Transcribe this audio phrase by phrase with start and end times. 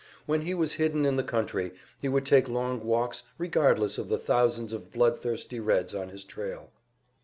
[0.25, 4.17] When he was hidden in the country he would take long walks regardless of the
[4.17, 6.71] thousands of blood thirsty Reds on his trail.